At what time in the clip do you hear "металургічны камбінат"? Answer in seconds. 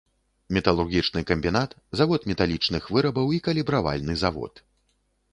0.55-1.75